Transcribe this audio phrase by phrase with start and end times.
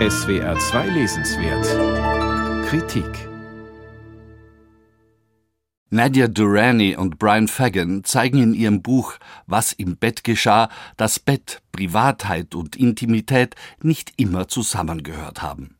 [0.00, 3.28] SWR 2 Lesenswert Kritik
[5.88, 9.14] Nadia Durrani und Brian Fagan zeigen in ihrem Buch
[9.46, 15.76] Was im Bett geschah, dass Bett, Privatheit und Intimität nicht immer zusammengehört haben.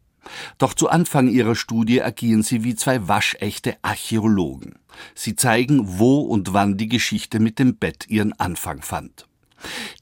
[0.59, 4.79] Doch zu Anfang ihrer Studie agieren sie wie zwei waschechte Archäologen.
[5.17, 9.27] Sie zeigen, wo und wann die Geschichte mit dem Bett ihren Anfang fand.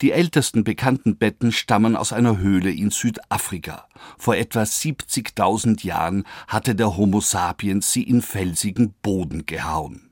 [0.01, 3.87] Die ältesten bekannten Betten stammen aus einer Höhle in Südafrika.
[4.19, 10.11] Vor etwa 70.000 Jahren hatte der Homo sapiens sie in felsigen Boden gehauen.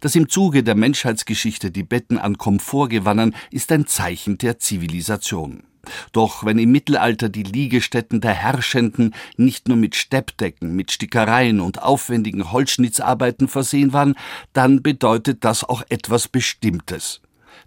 [0.00, 5.64] Dass im Zuge der Menschheitsgeschichte die Betten an Komfort gewannen, ist ein Zeichen der Zivilisation.
[6.12, 11.82] Doch wenn im Mittelalter die Liegestätten der Herrschenden nicht nur mit Steppdecken, mit Stickereien und
[11.82, 14.14] aufwendigen Holzschnitzarbeiten versehen waren,
[14.52, 17.20] dann bedeutet das auch etwas Bestimmtes.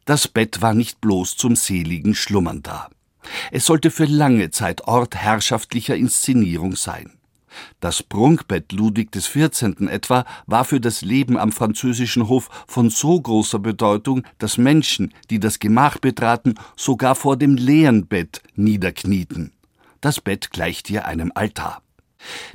[0.07, 2.89] Das Bett war nicht bloß zum seligen Schlummern da.
[3.51, 7.11] Es sollte für lange Zeit Ort herrschaftlicher Inszenierung sein.
[7.81, 9.75] Das Prunkbett Ludwig XIV.
[9.89, 15.41] etwa war für das Leben am französischen Hof von so großer Bedeutung, dass Menschen, die
[15.41, 19.51] das Gemach betraten, sogar vor dem leeren Bett niederknieten.
[19.99, 21.81] Das Bett gleicht hier einem Altar.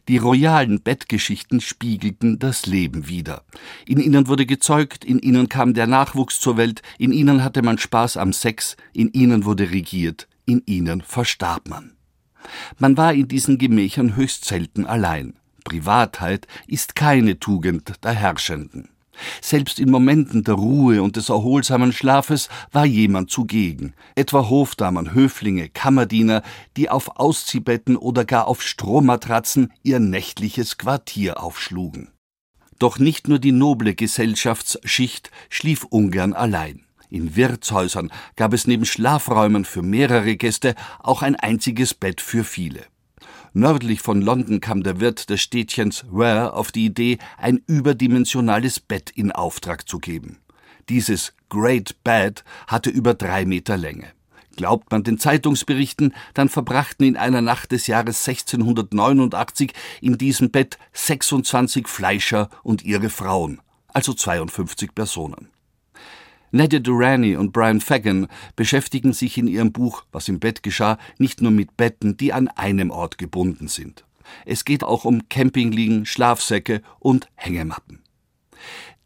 [0.09, 3.45] Die royalen Bettgeschichten spiegelten das Leben wider.
[3.87, 7.79] In ihnen wurde gezeugt, in ihnen kam der Nachwuchs zur Welt, in ihnen hatte man
[7.79, 11.93] Spaß am Sex, in ihnen wurde regiert, in ihnen verstarb man.
[12.79, 15.35] Man war in diesen Gemächern höchst selten allein.
[15.65, 18.92] Privatheit ist keine Tugend der Herrschenden.
[19.41, 25.69] Selbst in Momenten der Ruhe und des erholsamen Schlafes war jemand zugegen, etwa Hofdamen, Höflinge,
[25.69, 26.43] Kammerdiener,
[26.77, 32.11] die auf Ausziehbetten oder gar auf Strohmatratzen ihr nächtliches Quartier aufschlugen.
[32.79, 36.85] Doch nicht nur die noble Gesellschaftsschicht schlief ungern allein.
[37.11, 42.87] In Wirtshäusern gab es neben Schlafräumen für mehrere Gäste auch ein einziges Bett für viele.
[43.55, 49.11] Nördlich von London kam der Wirt des Städtchens Ware auf die Idee, ein überdimensionales Bett
[49.11, 50.39] in Auftrag zu geben.
[50.89, 54.07] Dieses Great Bed hatte über drei Meter Länge.
[54.57, 60.79] Glaubt man den Zeitungsberichten, dann verbrachten in einer Nacht des Jahres 1689 in diesem Bett
[60.95, 65.52] 26 Fleischer und ihre Frauen, also 52 Personen.
[66.55, 71.41] Nadia Durrani und Brian Fagan beschäftigen sich in ihrem Buch Was im Bett geschah nicht
[71.41, 74.05] nur mit Betten, die an einem Ort gebunden sind.
[74.45, 78.03] Es geht auch um Campingliegen, Schlafsäcke und Hängematten.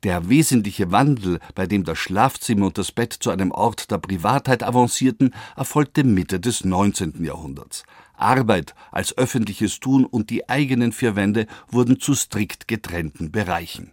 [0.03, 4.65] Der wesentliche Wandel, bei dem das Schlafzimmer und das Bett zu einem Ort der Privatheit
[4.65, 7.25] avancierten, erfolgte Mitte des 19.
[7.25, 7.85] Jahrhunderts.
[8.15, 13.93] Arbeit als öffentliches Tun und die eigenen vier Wände wurden zu strikt getrennten Bereichen.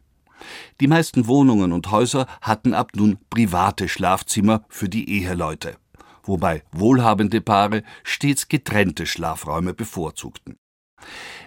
[0.79, 5.75] Die meisten Wohnungen und Häuser hatten ab nun private Schlafzimmer für die Eheleute,
[6.23, 10.57] wobei wohlhabende Paare stets getrennte Schlafräume bevorzugten.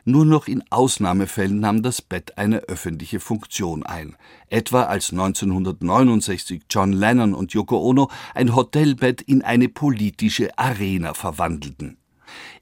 [0.05, 4.17] Nur noch in Ausnahmefällen nahm das Bett eine öffentliche Funktion ein,
[4.49, 11.97] etwa als 1969 John Lennon und Yoko Ono ein Hotelbett in eine politische Arena verwandelten.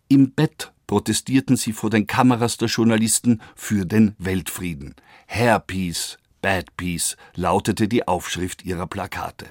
[0.09, 4.95] Im Bett protestierten sie vor den Kameras der Journalisten für den Weltfrieden.
[5.27, 9.47] Hairpiece, Bad Peace lautete die Aufschrift ihrer Plakate.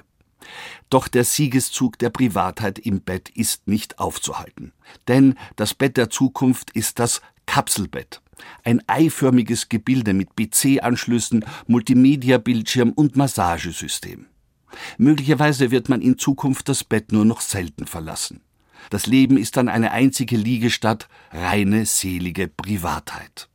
[0.90, 4.72] Doch der Siegeszug der Privatheit im Bett ist nicht aufzuhalten.
[5.08, 8.22] Denn das Bett der Zukunft ist das Kapselbett.
[8.62, 14.26] Ein eiförmiges Gebilde mit PC-Anschlüssen, Multimedia-Bildschirm und Massagesystem.
[14.96, 18.40] Möglicherweise wird man in Zukunft das Bett nur noch selten verlassen.
[18.90, 23.48] Das Leben ist dann eine einzige Liegestatt, reine selige Privatheit.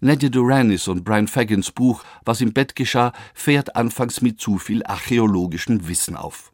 [0.00, 4.84] Nadia Duranis und Brian Fagans Buch Was im Bett geschah fährt anfangs mit zu viel
[4.84, 6.52] archäologischem Wissen auf.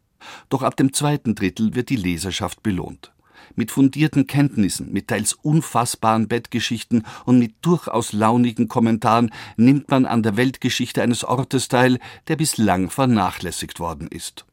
[0.49, 3.13] Doch ab dem zweiten Drittel wird die Leserschaft belohnt.
[3.57, 10.23] Mit fundierten Kenntnissen, mit teils unfassbaren Bettgeschichten und mit durchaus launigen Kommentaren nimmt man an
[10.23, 14.45] der Weltgeschichte eines Ortes teil, der bislang vernachlässigt worden ist.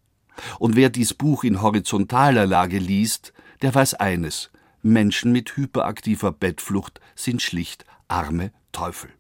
[0.57, 4.49] Und wer dies Buch in horizontaler Lage liest, der weiß eines
[4.84, 9.11] Menschen mit hyperaktiver Bettflucht sind schlicht arme Teufel.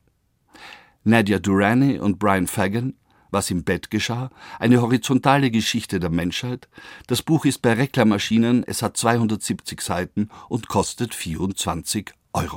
[1.03, 2.93] Nadia Durrani und Brian Fagan,
[3.29, 6.69] Was im Bett geschah, eine horizontale Geschichte der Menschheit.
[7.07, 12.55] Das Buch ist bei Reklammaschinen, es hat 270 Seiten und kostet 24 Euro.